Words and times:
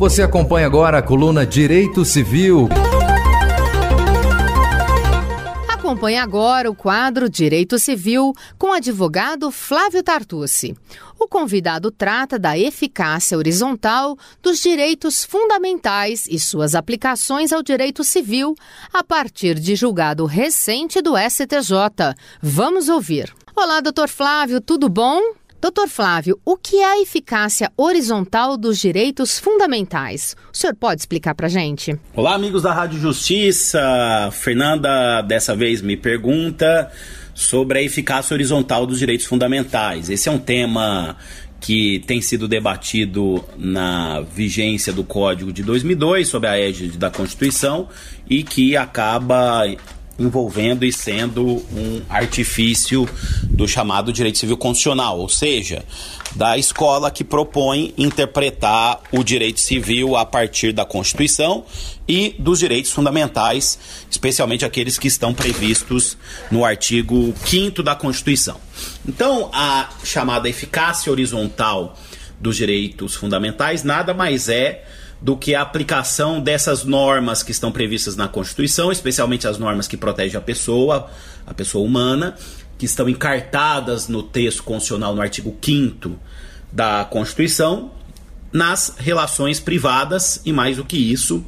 Você 0.00 0.22
acompanha 0.22 0.66
agora 0.66 0.96
a 0.96 1.02
coluna 1.02 1.44
Direito 1.44 2.06
Civil. 2.06 2.70
Acompanhe 5.68 6.16
agora 6.16 6.70
o 6.70 6.74
quadro 6.74 7.28
Direito 7.28 7.78
Civil 7.78 8.32
com 8.56 8.68
o 8.68 8.72
advogado 8.72 9.50
Flávio 9.50 10.02
Tartucci. 10.02 10.74
O 11.18 11.28
convidado 11.28 11.90
trata 11.90 12.38
da 12.38 12.58
eficácia 12.58 13.36
horizontal 13.36 14.16
dos 14.42 14.62
direitos 14.62 15.22
fundamentais 15.22 16.26
e 16.30 16.40
suas 16.40 16.74
aplicações 16.74 17.52
ao 17.52 17.62
direito 17.62 18.02
civil 18.02 18.54
a 18.90 19.04
partir 19.04 19.60
de 19.60 19.76
julgado 19.76 20.24
recente 20.24 21.02
do 21.02 21.12
STJ. 21.14 22.16
Vamos 22.40 22.88
ouvir. 22.88 23.30
Olá, 23.54 23.82
doutor 23.82 24.08
Flávio, 24.08 24.62
tudo 24.62 24.88
bom? 24.88 25.20
Doutor 25.60 25.88
Flávio, 25.88 26.40
o 26.42 26.56
que 26.56 26.76
é 26.76 26.92
a 26.92 27.02
eficácia 27.02 27.70
horizontal 27.76 28.56
dos 28.56 28.78
direitos 28.78 29.38
fundamentais? 29.38 30.34
O 30.50 30.56
senhor 30.56 30.74
pode 30.74 31.02
explicar 31.02 31.34
para 31.34 31.48
gente? 31.48 31.94
Olá, 32.14 32.34
amigos 32.34 32.62
da 32.62 32.72
Rádio 32.72 32.98
Justiça. 32.98 33.78
Fernanda, 34.32 35.20
dessa 35.20 35.54
vez, 35.54 35.82
me 35.82 35.98
pergunta 35.98 36.90
sobre 37.34 37.78
a 37.78 37.82
eficácia 37.82 38.32
horizontal 38.32 38.86
dos 38.86 38.98
direitos 38.98 39.26
fundamentais. 39.26 40.08
Esse 40.08 40.30
é 40.30 40.32
um 40.32 40.38
tema 40.38 41.14
que 41.60 42.02
tem 42.06 42.22
sido 42.22 42.48
debatido 42.48 43.44
na 43.58 44.22
vigência 44.22 44.94
do 44.94 45.04
Código 45.04 45.52
de 45.52 45.62
2002, 45.62 46.26
sob 46.26 46.46
a 46.46 46.58
égide 46.58 46.96
da 46.96 47.10
Constituição, 47.10 47.86
e 48.26 48.42
que 48.42 48.78
acaba 48.78 49.64
envolvendo 50.20 50.84
e 50.84 50.92
sendo 50.92 51.44
um 51.46 52.02
artifício 52.08 53.08
do 53.44 53.66
chamado 53.66 54.12
direito 54.12 54.38
civil 54.38 54.56
constitucional, 54.56 55.18
ou 55.18 55.28
seja, 55.28 55.82
da 56.36 56.58
escola 56.58 57.10
que 57.10 57.24
propõe 57.24 57.94
interpretar 57.96 59.00
o 59.10 59.24
direito 59.24 59.60
civil 59.60 60.14
a 60.16 60.24
partir 60.24 60.72
da 60.72 60.84
Constituição 60.84 61.64
e 62.06 62.36
dos 62.38 62.58
direitos 62.58 62.90
fundamentais, 62.92 63.78
especialmente 64.10 64.64
aqueles 64.64 64.98
que 64.98 65.08
estão 65.08 65.32
previstos 65.32 66.16
no 66.50 66.64
artigo 66.64 67.34
5 67.46 67.82
da 67.82 67.94
Constituição. 67.94 68.60
Então, 69.08 69.50
a 69.52 69.88
chamada 70.04 70.48
eficácia 70.48 71.10
horizontal 71.10 71.96
dos 72.38 72.56
direitos 72.56 73.14
fundamentais 73.14 73.82
nada 73.82 74.14
mais 74.14 74.48
é 74.48 74.84
do 75.20 75.36
que 75.36 75.54
a 75.54 75.60
aplicação 75.60 76.40
dessas 76.40 76.84
normas 76.84 77.42
que 77.42 77.50
estão 77.50 77.70
previstas 77.70 78.16
na 78.16 78.26
Constituição, 78.26 78.90
especialmente 78.90 79.46
as 79.46 79.58
normas 79.58 79.86
que 79.86 79.96
protegem 79.96 80.38
a 80.38 80.40
pessoa, 80.40 81.10
a 81.46 81.52
pessoa 81.52 81.84
humana, 81.84 82.34
que 82.78 82.86
estão 82.86 83.08
encartadas 83.08 84.08
no 84.08 84.22
texto 84.22 84.62
constitucional 84.62 85.14
no 85.14 85.20
artigo 85.20 85.54
5 85.60 86.18
da 86.72 87.04
Constituição, 87.04 87.90
nas 88.50 88.94
relações 88.98 89.60
privadas 89.60 90.40
e 90.44 90.52
mais 90.52 90.78
do 90.78 90.84
que 90.84 90.96
isso, 90.96 91.44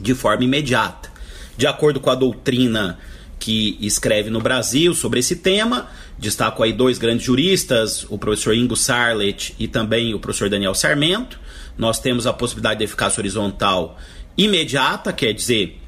de 0.00 0.14
forma 0.14 0.44
imediata. 0.44 1.12
De 1.56 1.66
acordo 1.66 1.98
com 2.00 2.10
a 2.10 2.14
doutrina 2.14 2.98
que 3.44 3.76
escreve 3.78 4.30
no 4.30 4.40
Brasil 4.40 4.94
sobre 4.94 5.20
esse 5.20 5.36
tema, 5.36 5.90
destaco 6.18 6.62
aí 6.62 6.72
dois 6.72 6.96
grandes 6.96 7.26
juristas, 7.26 8.06
o 8.08 8.16
professor 8.16 8.54
Ingo 8.54 8.74
Sarlet 8.74 9.54
e 9.58 9.68
também 9.68 10.14
o 10.14 10.18
professor 10.18 10.48
Daniel 10.48 10.74
Sarmento, 10.74 11.38
nós 11.76 11.98
temos 11.98 12.26
a 12.26 12.32
possibilidade 12.32 12.78
de 12.78 12.84
eficácia 12.84 13.20
horizontal 13.20 13.98
imediata, 14.34 15.12
quer 15.12 15.34
dizer, 15.34 15.78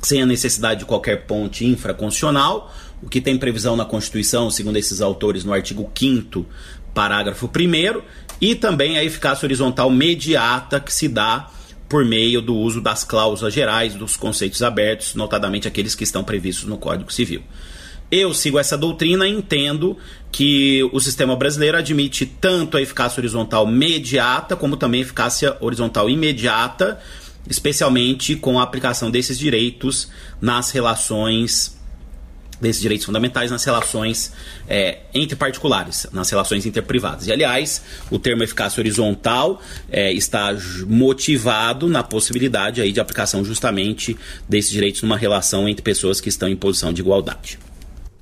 sem 0.00 0.22
a 0.22 0.26
necessidade 0.26 0.78
de 0.78 0.86
qualquer 0.86 1.26
ponte 1.26 1.66
infraconstitucional, 1.66 2.72
o 3.02 3.08
que 3.08 3.20
tem 3.20 3.36
previsão 3.36 3.74
na 3.74 3.84
Constituição, 3.84 4.48
segundo 4.48 4.76
esses 4.76 5.00
autores, 5.00 5.42
no 5.42 5.52
artigo 5.52 5.90
5 5.92 6.46
parágrafo 6.94 7.46
1 7.46 8.00
e 8.40 8.54
também 8.54 8.96
a 8.96 9.02
eficácia 9.02 9.44
horizontal 9.44 9.90
mediata 9.90 10.78
que 10.78 10.92
se 10.92 11.08
dá 11.08 11.50
por 11.88 12.04
meio 12.04 12.40
do 12.40 12.54
uso 12.54 12.80
das 12.80 13.04
cláusulas 13.04 13.54
gerais 13.54 13.94
dos 13.94 14.16
conceitos 14.16 14.62
abertos, 14.62 15.14
notadamente 15.14 15.68
aqueles 15.68 15.94
que 15.94 16.04
estão 16.04 16.24
previstos 16.24 16.66
no 16.66 16.78
Código 16.78 17.12
Civil. 17.12 17.42
Eu 18.10 18.32
sigo 18.32 18.58
essa 18.58 18.78
doutrina 18.78 19.26
e 19.26 19.32
entendo 19.32 19.96
que 20.30 20.88
o 20.92 21.00
sistema 21.00 21.34
brasileiro 21.34 21.76
admite 21.76 22.24
tanto 22.24 22.76
a 22.76 22.82
eficácia 22.82 23.20
horizontal 23.20 23.66
mediata, 23.66 24.54
como 24.54 24.76
também 24.76 25.00
a 25.00 25.04
eficácia 25.04 25.56
horizontal 25.60 26.08
imediata, 26.08 27.00
especialmente 27.48 28.36
com 28.36 28.60
a 28.60 28.62
aplicação 28.62 29.10
desses 29.10 29.38
direitos 29.38 30.08
nas 30.40 30.70
relações 30.70 31.76
desses 32.60 32.80
direitos 32.80 33.06
fundamentais 33.06 33.50
nas 33.50 33.64
relações 33.64 34.32
é, 34.68 34.98
entre 35.14 35.36
particulares, 35.36 36.06
nas 36.12 36.30
relações 36.30 36.66
interprivadas. 36.66 37.26
E, 37.26 37.32
aliás, 37.32 37.82
o 38.10 38.18
termo 38.18 38.42
eficácia 38.42 38.80
horizontal 38.80 39.60
é, 39.90 40.12
está 40.12 40.56
motivado 40.86 41.88
na 41.88 42.02
possibilidade 42.02 42.80
aí 42.80 42.92
de 42.92 43.00
aplicação 43.00 43.44
justamente 43.44 44.16
desses 44.48 44.70
direitos 44.70 45.02
numa 45.02 45.16
relação 45.16 45.68
entre 45.68 45.82
pessoas 45.82 46.20
que 46.20 46.28
estão 46.28 46.48
em 46.48 46.56
posição 46.56 46.92
de 46.92 47.00
igualdade. 47.00 47.58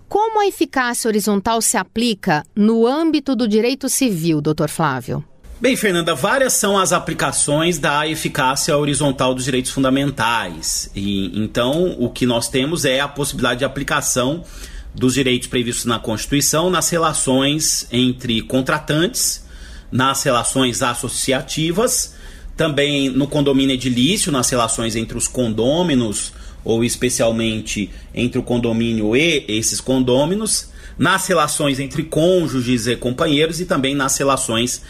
Como 0.08 0.40
a 0.40 0.46
eficácia 0.46 1.08
horizontal 1.08 1.60
se 1.60 1.76
aplica 1.76 2.44
no 2.54 2.86
âmbito 2.86 3.34
do 3.34 3.48
direito 3.48 3.88
civil, 3.88 4.40
doutor 4.40 4.68
Flávio? 4.68 5.24
Bem, 5.60 5.76
Fernanda, 5.76 6.14
várias 6.16 6.54
são 6.54 6.76
as 6.76 6.92
aplicações 6.92 7.78
da 7.78 8.06
eficácia 8.08 8.76
horizontal 8.76 9.32
dos 9.32 9.44
direitos 9.44 9.70
fundamentais. 9.70 10.90
E 10.96 11.30
então, 11.40 11.94
o 11.98 12.10
que 12.10 12.26
nós 12.26 12.48
temos 12.48 12.84
é 12.84 13.00
a 13.00 13.06
possibilidade 13.06 13.60
de 13.60 13.64
aplicação 13.64 14.44
dos 14.92 15.14
direitos 15.14 15.46
previstos 15.46 15.84
na 15.84 15.98
Constituição 15.98 16.70
nas 16.70 16.90
relações 16.90 17.86
entre 17.92 18.42
contratantes, 18.42 19.44
nas 19.92 20.24
relações 20.24 20.82
associativas, 20.82 22.14
também 22.56 23.08
no 23.08 23.28
condomínio 23.28 23.74
edilício, 23.74 24.32
nas 24.32 24.50
relações 24.50 24.96
entre 24.96 25.16
os 25.16 25.28
condôminos 25.28 26.32
ou 26.64 26.82
especialmente 26.82 27.90
entre 28.12 28.38
o 28.38 28.42
condomínio 28.42 29.14
e 29.14 29.44
esses 29.46 29.80
condôminos, 29.80 30.72
nas 30.98 31.26
relações 31.26 31.78
entre 31.78 32.04
cônjuges 32.04 32.86
e 32.86 32.96
companheiros 32.96 33.60
e 33.60 33.66
também 33.66 33.94
nas 33.94 34.16
relações 34.16 34.82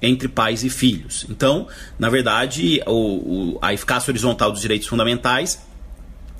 entre 0.00 0.28
pais 0.28 0.64
e 0.64 0.70
filhos. 0.70 1.26
Então, 1.28 1.66
na 1.98 2.08
verdade, 2.08 2.80
o, 2.86 2.92
o, 3.54 3.58
a 3.60 3.74
eficácia 3.74 4.10
horizontal 4.10 4.52
dos 4.52 4.60
direitos 4.60 4.86
fundamentais 4.86 5.66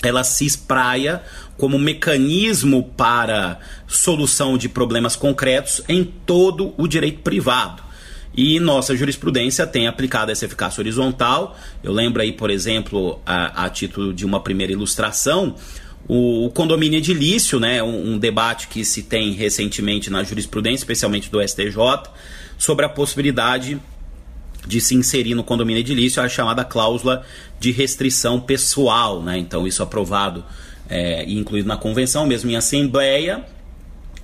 ela 0.02 0.22
se 0.22 0.46
espraia 0.46 1.22
como 1.56 1.78
mecanismo 1.78 2.84
para 2.96 3.58
solução 3.86 4.56
de 4.56 4.68
problemas 4.68 5.16
concretos 5.16 5.82
em 5.88 6.04
todo 6.04 6.72
o 6.76 6.86
direito 6.86 7.20
privado. 7.20 7.82
E 8.34 8.60
nossa 8.60 8.94
jurisprudência 8.94 9.66
tem 9.66 9.88
aplicado 9.88 10.30
essa 10.30 10.44
eficácia 10.44 10.80
horizontal. 10.80 11.58
Eu 11.82 11.92
lembro 11.92 12.22
aí, 12.22 12.30
por 12.30 12.50
exemplo, 12.50 13.20
a, 13.26 13.64
a 13.64 13.70
título 13.70 14.14
de 14.14 14.24
uma 14.24 14.40
primeira 14.40 14.72
ilustração, 14.72 15.56
o, 16.06 16.48
condomínio 16.54 16.98
edilício, 16.98 17.58
né, 17.58 17.82
um, 17.82 18.12
um 18.12 18.18
debate 18.18 18.68
que 18.68 18.84
se 18.84 19.02
tem 19.02 19.32
recentemente 19.32 20.08
na 20.08 20.22
jurisprudência, 20.22 20.84
especialmente 20.84 21.28
do 21.30 21.42
STJ, 21.46 21.76
sobre 22.58 22.84
a 22.84 22.88
possibilidade 22.88 23.80
de 24.66 24.80
se 24.80 24.94
inserir 24.94 25.34
no 25.34 25.44
condomínio 25.44 25.80
edilício 25.80 26.22
a 26.22 26.28
chamada 26.28 26.64
cláusula 26.64 27.24
de 27.58 27.70
restrição 27.70 28.40
pessoal. 28.40 29.22
Né? 29.22 29.38
Então, 29.38 29.66
isso 29.66 29.82
aprovado 29.82 30.44
é, 30.88 31.24
e 31.24 31.38
incluído 31.38 31.68
na 31.68 31.76
convenção, 31.76 32.26
mesmo 32.26 32.50
em 32.50 32.56
assembleia, 32.56 33.44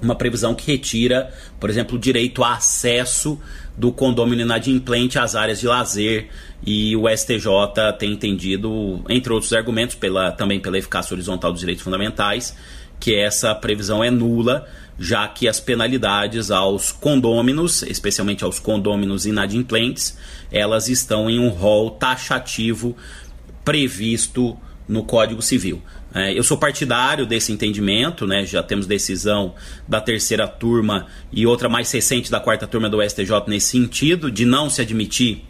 uma 0.02 0.14
previsão 0.14 0.54
que 0.54 0.70
retira, 0.70 1.32
por 1.58 1.70
exemplo, 1.70 1.96
o 1.96 1.98
direito 1.98 2.44
a 2.44 2.54
acesso 2.54 3.40
do 3.76 3.90
condomínio 3.90 4.44
inadimplente 4.44 5.18
às 5.18 5.34
áreas 5.34 5.60
de 5.60 5.66
lazer 5.66 6.28
e 6.64 6.96
o 6.96 7.08
STJ 7.08 7.48
tem 7.98 8.12
entendido, 8.12 9.02
entre 9.08 9.32
outros 9.32 9.52
argumentos, 9.52 9.96
pela, 9.96 10.30
também 10.32 10.60
pela 10.60 10.78
eficácia 10.78 11.14
horizontal 11.14 11.52
dos 11.52 11.60
direitos 11.60 11.82
fundamentais, 11.82 12.56
que 13.04 13.14
essa 13.14 13.54
previsão 13.54 14.02
é 14.02 14.10
nula, 14.10 14.66
já 14.98 15.28
que 15.28 15.46
as 15.46 15.60
penalidades 15.60 16.50
aos 16.50 16.90
condôminos, 16.90 17.82
especialmente 17.82 18.42
aos 18.42 18.58
condôminos 18.58 19.26
inadimplentes, 19.26 20.16
elas 20.50 20.88
estão 20.88 21.28
em 21.28 21.38
um 21.38 21.50
rol 21.50 21.90
taxativo 21.90 22.96
previsto 23.62 24.56
no 24.88 25.04
Código 25.04 25.42
Civil. 25.42 25.82
É, 26.14 26.32
eu 26.32 26.42
sou 26.42 26.56
partidário 26.56 27.26
desse 27.26 27.52
entendimento, 27.52 28.26
né? 28.26 28.46
já 28.46 28.62
temos 28.62 28.86
decisão 28.86 29.54
da 29.86 30.00
terceira 30.00 30.48
turma 30.48 31.06
e 31.30 31.46
outra 31.46 31.68
mais 31.68 31.92
recente 31.92 32.30
da 32.30 32.40
quarta 32.40 32.66
turma 32.66 32.88
do 32.88 33.02
STJ 33.02 33.32
nesse 33.48 33.66
sentido, 33.66 34.30
de 34.30 34.46
não 34.46 34.70
se 34.70 34.80
admitir 34.80 35.44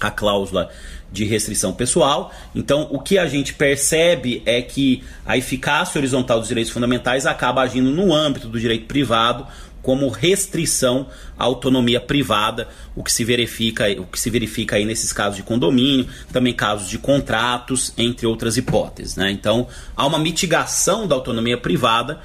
a 0.00 0.10
cláusula 0.10 0.68
de 1.12 1.24
restrição 1.24 1.72
pessoal. 1.72 2.32
Então, 2.54 2.88
o 2.90 2.98
que 2.98 3.18
a 3.18 3.26
gente 3.26 3.54
percebe 3.54 4.42
é 4.46 4.62
que 4.62 5.04
a 5.26 5.36
eficácia 5.36 5.98
horizontal 5.98 6.38
dos 6.38 6.48
direitos 6.48 6.72
fundamentais 6.72 7.26
acaba 7.26 7.60
agindo 7.60 7.90
no 7.90 8.14
âmbito 8.14 8.48
do 8.48 8.58
direito 8.58 8.86
privado, 8.86 9.46
como 9.82 10.08
restrição 10.08 11.08
à 11.36 11.44
autonomia 11.44 12.00
privada, 12.00 12.68
o 12.94 13.02
que 13.02 13.12
se 13.12 13.24
verifica, 13.24 13.84
o 14.00 14.06
que 14.06 14.18
se 14.18 14.30
verifica 14.30 14.76
aí 14.76 14.84
nesses 14.84 15.12
casos 15.12 15.36
de 15.36 15.42
condomínio, 15.42 16.06
também 16.32 16.54
casos 16.54 16.88
de 16.88 16.98
contratos, 16.98 17.92
entre 17.98 18.26
outras 18.26 18.56
hipóteses. 18.56 19.16
Né? 19.16 19.30
Então, 19.32 19.66
há 19.96 20.06
uma 20.06 20.20
mitigação 20.20 21.06
da 21.06 21.16
autonomia 21.16 21.58
privada 21.58 22.20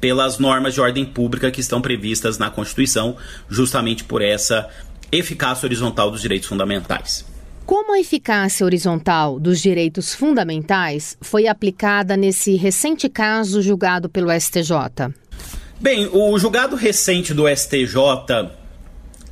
pelas 0.00 0.38
normas 0.38 0.74
de 0.74 0.80
ordem 0.80 1.04
pública 1.04 1.50
que 1.50 1.60
estão 1.60 1.80
previstas 1.80 2.36
na 2.36 2.50
Constituição, 2.50 3.16
justamente 3.48 4.04
por 4.04 4.20
essa 4.20 4.68
eficácia 5.10 5.66
horizontal 5.66 6.10
dos 6.10 6.20
direitos 6.20 6.48
fundamentais. 6.48 7.24
Como 7.68 7.92
a 7.92 8.00
eficácia 8.00 8.64
horizontal 8.64 9.38
dos 9.38 9.60
direitos 9.60 10.14
fundamentais 10.14 11.18
foi 11.20 11.46
aplicada 11.46 12.16
nesse 12.16 12.56
recente 12.56 13.10
caso 13.10 13.60
julgado 13.60 14.08
pelo 14.08 14.30
STJ? 14.32 15.12
Bem, 15.78 16.08
o 16.10 16.38
julgado 16.38 16.76
recente 16.76 17.34
do 17.34 17.46
STJ 17.46 18.52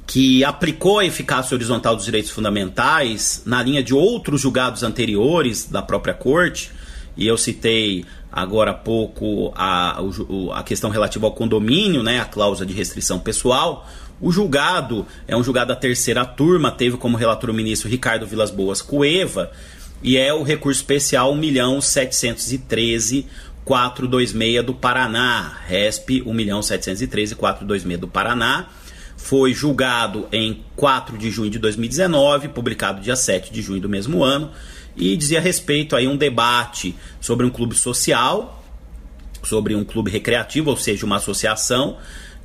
que 0.06 0.44
aplicou 0.44 0.98
a 0.98 1.06
eficácia 1.06 1.54
horizontal 1.54 1.96
dos 1.96 2.04
direitos 2.04 2.30
fundamentais 2.30 3.42
na 3.46 3.62
linha 3.62 3.82
de 3.82 3.94
outros 3.94 4.42
julgados 4.42 4.82
anteriores 4.82 5.64
da 5.64 5.80
própria 5.80 6.12
Corte, 6.12 6.70
e 7.16 7.26
eu 7.26 7.38
citei 7.38 8.04
agora 8.30 8.72
há 8.72 8.74
pouco 8.74 9.50
a, 9.56 9.98
a 10.52 10.62
questão 10.62 10.90
relativa 10.90 11.26
ao 11.26 11.32
condomínio, 11.32 12.02
né, 12.02 12.20
a 12.20 12.26
cláusula 12.26 12.66
de 12.66 12.74
restrição 12.74 13.18
pessoal. 13.18 13.88
O 14.20 14.32
julgado 14.32 15.06
é 15.28 15.36
um 15.36 15.44
julgado 15.44 15.68
da 15.68 15.76
terceira 15.76 16.24
turma, 16.24 16.70
teve 16.70 16.96
como 16.96 17.16
relator 17.16 17.50
o 17.50 17.54
ministro 17.54 17.88
Ricardo 17.88 18.26
Vilas 18.26 18.50
Boas 18.50 18.80
Cueva, 18.80 19.50
e 20.02 20.16
é 20.16 20.32
o 20.32 20.42
recurso 20.42 20.80
especial 20.80 21.34
1.713 21.34 23.26
426 23.64 24.64
do 24.64 24.72
Paraná, 24.72 25.58
RESP 25.66 26.22
1.713 26.22 27.34
426 27.34 28.00
do 28.00 28.08
Paraná. 28.08 28.68
Foi 29.16 29.52
julgado 29.52 30.28
em 30.30 30.64
4 30.76 31.18
de 31.18 31.30
junho 31.30 31.50
de 31.50 31.58
2019, 31.58 32.48
publicado 32.48 33.00
dia 33.00 33.16
7 33.16 33.52
de 33.52 33.60
junho 33.60 33.80
do 33.80 33.88
mesmo 33.88 34.22
ano, 34.22 34.50
e 34.96 35.16
dizia 35.16 35.40
respeito 35.40 35.96
a 35.96 36.00
um 36.00 36.16
debate 36.16 36.94
sobre 37.20 37.44
um 37.44 37.50
clube 37.50 37.74
social, 37.74 38.64
sobre 39.42 39.74
um 39.74 39.84
clube 39.84 40.10
recreativo, 40.10 40.70
ou 40.70 40.76
seja, 40.76 41.04
uma 41.04 41.16
associação, 41.16 41.98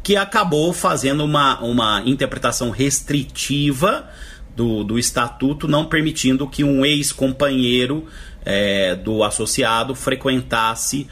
que 0.04 0.16
acabou 0.16 0.74
fazendo 0.74 1.24
uma, 1.24 1.60
uma 1.62 2.02
interpretação 2.06 2.70
restritiva 2.70 4.10
do, 4.56 4.84
do 4.84 5.00
estatuto, 5.00 5.68
não 5.68 5.86
permitindo 5.86 6.48
que 6.48 6.64
um 6.64 6.86
ex-companheiro 6.86 8.08
é, 8.44 8.96
do 8.96 9.24
associado 9.24 9.94
frequentasse 9.96 11.08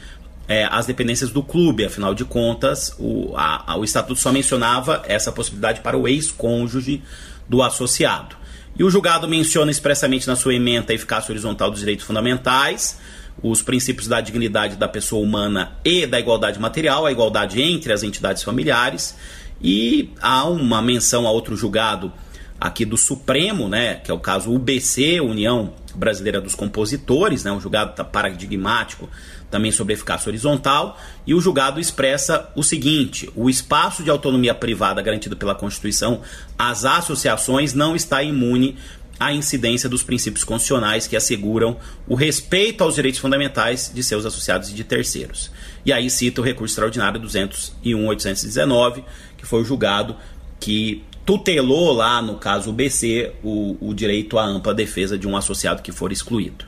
é, 0.48 0.64
as 0.64 0.86
dependências 0.86 1.30
do 1.30 1.42
clube. 1.42 1.84
Afinal 1.84 2.14
de 2.14 2.24
contas, 2.24 2.94
o, 2.98 3.32
a, 3.36 3.72
a, 3.72 3.76
o 3.76 3.84
estatuto 3.84 4.20
só 4.20 4.32
mencionava 4.32 5.02
essa 5.06 5.30
possibilidade 5.30 5.80
para 5.80 5.96
o 5.96 6.08
ex-cônjuge 6.08 7.02
do 7.48 7.62
associado. 7.62 8.36
E 8.76 8.84
o 8.84 8.90
julgado 8.90 9.28
menciona 9.28 9.70
expressamente 9.70 10.26
na 10.26 10.36
sua 10.36 10.54
emenda 10.54 10.92
a 10.92 10.94
eficácia 10.94 11.32
horizontal 11.32 11.70
dos 11.70 11.80
direitos 11.80 12.04
fundamentais, 12.04 12.98
os 13.42 13.62
princípios 13.62 14.06
da 14.06 14.20
dignidade 14.20 14.76
da 14.76 14.88
pessoa 14.88 15.22
humana 15.22 15.72
e 15.84 16.06
da 16.06 16.20
igualdade 16.20 16.58
material, 16.58 17.06
a 17.06 17.12
igualdade 17.12 17.60
entre 17.60 17.92
as 17.92 18.02
entidades 18.02 18.42
familiares, 18.42 19.16
e 19.62 20.10
há 20.20 20.44
uma 20.44 20.80
menção 20.80 21.26
a 21.26 21.30
outro 21.30 21.56
julgado 21.56 22.12
aqui 22.60 22.84
do 22.84 22.96
Supremo, 22.96 23.68
né, 23.68 23.94
que 23.96 24.10
é 24.10 24.14
o 24.14 24.20
caso 24.20 24.52
UBC, 24.52 25.20
União 25.20 25.72
Brasileira 25.94 26.40
dos 26.40 26.54
Compositores, 26.54 27.42
né, 27.42 27.50
um 27.50 27.60
julgado 27.60 28.04
paradigmático 28.04 29.08
também 29.50 29.72
sobre 29.72 29.94
eficácia 29.94 30.28
horizontal, 30.28 30.98
e 31.26 31.34
o 31.34 31.40
julgado 31.40 31.80
expressa 31.80 32.50
o 32.54 32.62
seguinte: 32.62 33.28
o 33.34 33.50
espaço 33.50 34.04
de 34.04 34.10
autonomia 34.10 34.54
privada 34.54 35.02
garantido 35.02 35.36
pela 35.36 35.54
Constituição 35.54 36.20
às 36.58 36.84
associações 36.84 37.74
não 37.74 37.96
está 37.96 38.22
imune 38.22 38.76
à 39.20 39.34
incidência 39.34 39.86
dos 39.86 40.02
princípios 40.02 40.42
constitucionais 40.42 41.06
que 41.06 41.14
asseguram 41.14 41.76
o 42.08 42.14
respeito 42.14 42.82
aos 42.82 42.94
direitos 42.94 43.20
fundamentais 43.20 43.92
de 43.94 44.02
seus 44.02 44.24
associados 44.24 44.70
e 44.70 44.72
de 44.72 44.82
terceiros. 44.82 45.52
E 45.84 45.92
aí 45.92 46.08
cita 46.08 46.40
o 46.40 46.44
recurso 46.44 46.72
extraordinário 46.72 47.20
201.819, 47.20 49.04
que 49.36 49.44
foi 49.44 49.60
o 49.60 49.64
julgado 49.64 50.16
que 50.58 51.04
tutelou 51.26 51.92
lá, 51.92 52.22
no 52.22 52.36
caso 52.36 52.70
o 52.70 52.72
BC, 52.72 53.32
o, 53.44 53.76
o 53.80 53.94
direito 53.94 54.38
à 54.38 54.44
ampla 54.44 54.72
defesa 54.72 55.18
de 55.18 55.28
um 55.28 55.36
associado 55.36 55.82
que 55.82 55.92
for 55.92 56.10
excluído. 56.10 56.64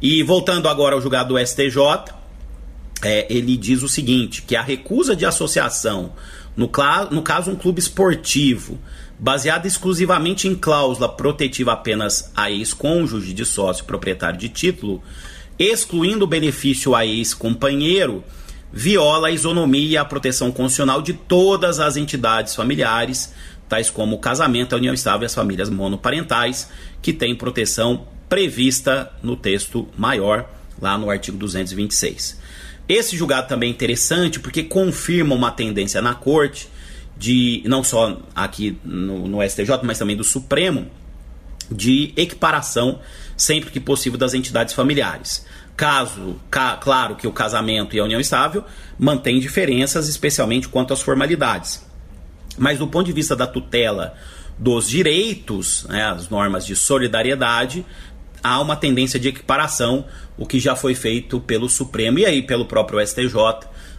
E 0.00 0.22
voltando 0.22 0.68
agora 0.68 0.94
ao 0.94 1.00
julgado 1.00 1.34
do 1.34 1.46
STJ, 1.46 2.14
é, 3.02 3.26
ele 3.32 3.56
diz 3.56 3.82
o 3.82 3.88
seguinte: 3.88 4.42
que 4.42 4.54
a 4.54 4.62
recusa 4.62 5.16
de 5.16 5.24
associação, 5.24 6.12
no, 6.54 6.70
no 7.10 7.22
caso 7.22 7.50
um 7.50 7.56
clube 7.56 7.80
esportivo, 7.80 8.78
baseada 9.18 9.66
exclusivamente 9.66 10.46
em 10.46 10.54
cláusula 10.54 11.08
protetiva 11.08 11.72
apenas 11.72 12.30
a 12.34 12.50
ex-cônjuge 12.50 13.32
de 13.32 13.44
sócio 13.44 13.84
proprietário 13.84 14.38
de 14.38 14.48
título, 14.48 15.02
excluindo 15.58 16.24
o 16.24 16.28
benefício 16.28 16.94
a 16.94 17.06
ex-companheiro, 17.06 18.22
viola 18.72 19.28
a 19.28 19.30
isonomia 19.30 19.88
e 19.88 19.96
a 19.96 20.04
proteção 20.04 20.52
constitucional 20.52 21.00
de 21.00 21.14
todas 21.14 21.80
as 21.80 21.96
entidades 21.96 22.54
familiares, 22.54 23.32
tais 23.68 23.88
como 23.88 24.16
o 24.16 24.18
casamento, 24.20 24.74
a 24.74 24.78
união 24.78 24.94
estável 24.94 25.22
e 25.22 25.26
as 25.26 25.34
famílias 25.34 25.70
monoparentais, 25.70 26.70
que 27.00 27.12
têm 27.12 27.34
proteção 27.34 28.06
prevista 28.28 29.10
no 29.22 29.36
texto 29.36 29.88
maior, 29.96 30.48
lá 30.80 30.98
no 30.98 31.10
artigo 31.10 31.38
226. 31.38 32.38
Esse 32.88 33.16
julgado 33.16 33.48
também 33.48 33.70
é 33.70 33.72
interessante 33.72 34.38
porque 34.38 34.62
confirma 34.62 35.34
uma 35.34 35.50
tendência 35.50 36.02
na 36.02 36.14
corte, 36.14 36.68
de 37.16 37.62
não 37.64 37.82
só 37.82 38.20
aqui 38.34 38.78
no, 38.84 39.26
no 39.26 39.48
STJ, 39.48 39.80
mas 39.82 39.98
também 39.98 40.16
do 40.16 40.24
Supremo, 40.24 40.86
de 41.70 42.12
equiparação 42.16 43.00
sempre 43.36 43.70
que 43.70 43.80
possível 43.80 44.18
das 44.18 44.34
entidades 44.34 44.74
familiares. 44.74 45.46
Caso, 45.76 46.40
ca, 46.50 46.76
claro 46.76 47.16
que 47.16 47.26
o 47.26 47.32
casamento 47.32 47.94
e 47.94 48.00
a 48.00 48.04
união 48.04 48.20
estável 48.20 48.64
mantêm 48.98 49.38
diferenças, 49.38 50.08
especialmente 50.08 50.68
quanto 50.68 50.94
às 50.94 51.02
formalidades. 51.02 51.84
Mas 52.56 52.78
do 52.78 52.86
ponto 52.86 53.06
de 53.06 53.12
vista 53.12 53.36
da 53.36 53.46
tutela 53.46 54.14
dos 54.58 54.88
direitos, 54.88 55.84
né, 55.88 56.04
as 56.04 56.30
normas 56.30 56.64
de 56.64 56.74
solidariedade, 56.74 57.84
há 58.42 58.58
uma 58.60 58.74
tendência 58.74 59.20
de 59.20 59.28
equiparação, 59.28 60.06
o 60.38 60.46
que 60.46 60.58
já 60.58 60.74
foi 60.74 60.94
feito 60.94 61.40
pelo 61.40 61.68
Supremo 61.68 62.18
e 62.20 62.24
aí 62.24 62.42
pelo 62.42 62.64
próprio 62.64 63.06
STJ 63.06 63.34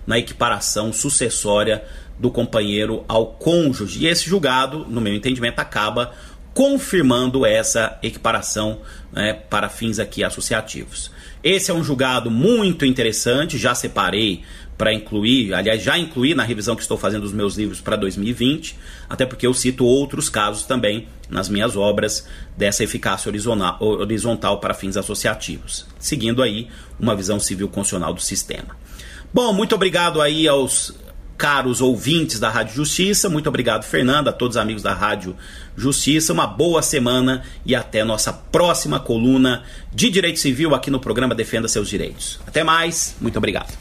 na 0.07 0.17
equiparação 0.17 0.91
sucessória 0.91 1.83
do 2.17 2.31
companheiro 2.31 3.03
ao 3.07 3.27
cônjuge. 3.33 4.03
E 4.03 4.07
esse 4.07 4.25
julgado, 4.25 4.85
no 4.89 5.01
meu 5.01 5.13
entendimento, 5.13 5.59
acaba 5.59 6.13
confirmando 6.53 7.45
essa 7.45 7.99
equiparação 8.01 8.79
né, 9.11 9.33
para 9.33 9.69
fins 9.69 9.99
aqui 9.99 10.23
associativos. 10.23 11.11
Esse 11.43 11.69
é 11.69 11.73
um 11.73 11.83
julgado 11.83 12.31
muito 12.31 12.83
interessante, 12.83 13.59
já 13.59 13.75
separei 13.75 14.43
para 14.75 14.93
incluir, 14.93 15.53
aliás, 15.53 15.81
já 15.81 15.97
incluí 15.97 16.35
na 16.35 16.43
revisão 16.43 16.75
que 16.75 16.81
estou 16.81 16.97
fazendo 16.97 17.23
dos 17.23 17.33
meus 17.33 17.55
livros 17.55 17.81
para 17.81 17.95
2020, 17.95 18.77
até 19.09 19.25
porque 19.25 19.45
eu 19.45 19.53
cito 19.53 19.85
outros 19.85 20.29
casos 20.29 20.63
também 20.63 21.07
nas 21.29 21.49
minhas 21.49 21.75
obras 21.75 22.27
dessa 22.55 22.83
eficácia 22.83 23.29
horizontal 23.29 24.59
para 24.59 24.73
fins 24.73 24.95
associativos, 24.95 25.85
seguindo 25.99 26.43
aí 26.43 26.67
uma 26.99 27.15
visão 27.15 27.39
civil 27.39 27.67
constitucional 27.67 28.13
do 28.13 28.21
sistema. 28.21 28.75
Bom, 29.33 29.53
muito 29.53 29.75
obrigado 29.75 30.21
aí 30.21 30.47
aos 30.47 30.93
caros 31.37 31.81
ouvintes 31.81 32.39
da 32.39 32.49
Rádio 32.49 32.73
Justiça, 32.75 33.29
muito 33.29 33.47
obrigado 33.47 33.83
Fernanda, 33.83 34.31
a 34.31 34.33
todos 34.33 34.57
os 34.57 34.61
amigos 34.61 34.81
da 34.81 34.93
Rádio 34.93 35.35
Justiça, 35.75 36.33
uma 36.33 36.47
boa 36.47 36.81
semana 36.81 37.43
e 37.63 37.75
até 37.75 38.03
nossa 38.03 38.33
próxima 38.33 38.99
coluna 38.99 39.63
de 39.93 40.09
Direito 40.09 40.39
Civil 40.39 40.73
aqui 40.73 40.89
no 40.89 40.99
programa 40.99 41.35
Defenda 41.35 41.67
Seus 41.67 41.87
Direitos. 41.87 42.39
Até 42.47 42.63
mais, 42.63 43.15
muito 43.21 43.37
obrigado. 43.37 43.71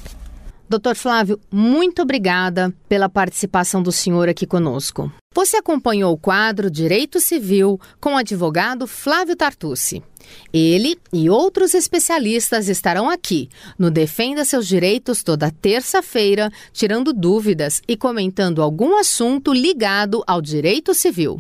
Doutor 0.68 0.96
Flávio, 0.96 1.40
muito 1.50 2.02
obrigada 2.02 2.74
pela 2.88 3.08
participação 3.08 3.82
do 3.82 3.92
senhor 3.92 4.28
aqui 4.28 4.46
conosco. 4.46 5.10
Você 5.36 5.58
acompanhou 5.58 6.14
o 6.14 6.16
quadro 6.16 6.70
Direito 6.70 7.20
Civil 7.20 7.78
com 8.00 8.14
o 8.14 8.16
advogado 8.16 8.86
Flávio 8.86 9.36
Tartucci. 9.36 10.02
Ele 10.50 10.98
e 11.12 11.28
outros 11.28 11.74
especialistas 11.74 12.70
estarão 12.70 13.10
aqui 13.10 13.50
no 13.78 13.90
Defenda 13.90 14.46
Seus 14.46 14.66
Direitos 14.66 15.22
toda 15.22 15.50
terça-feira, 15.50 16.50
tirando 16.72 17.12
dúvidas 17.12 17.82
e 17.86 17.98
comentando 17.98 18.62
algum 18.62 18.96
assunto 18.98 19.52
ligado 19.52 20.24
ao 20.26 20.40
direito 20.40 20.94
civil. 20.94 21.38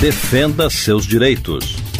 Defenda 0.00 0.70
seus 0.70 1.04
direitos. 1.04 1.91